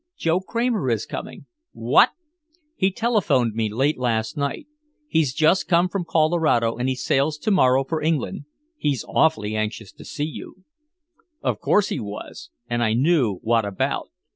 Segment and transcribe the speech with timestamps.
[0.17, 2.09] "Joe Kramer is coming." "What?"
[2.75, 4.65] "He telephoned me late last night.
[5.07, 8.45] He's just come from Colorado and he sails to morrow for England.
[8.77, 10.63] He's awfully anxious to see you."
[11.43, 14.09] Of course he was, and I knew what about!